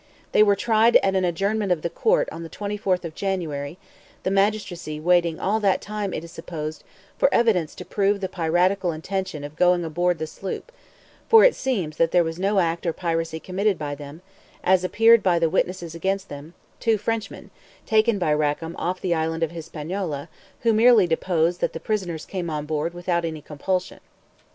[0.31, 3.77] They were tried at an adjournment of the court on the 24th of January,
[4.23, 6.83] the magistracy waiting all that time, it is supposed,
[7.19, 10.71] for evidence to prove the piratical intention of going aboard the said sloop;
[11.29, 14.23] for it seems there was no act or piracy committed by them,
[14.63, 17.51] as appeared by the witnesses against them, two Frenchmen,
[17.85, 20.29] taken by Rackam off the island of Hispaniola,
[20.61, 23.99] who merely deposed that the prisoners came on board without any compulsion.